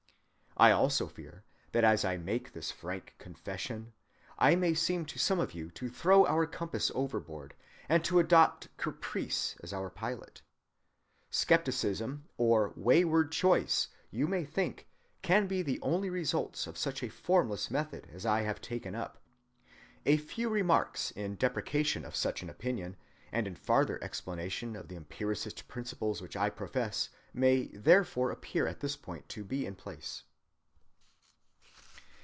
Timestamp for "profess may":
26.49-27.67